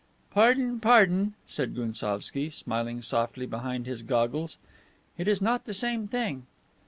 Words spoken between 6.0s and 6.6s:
thing."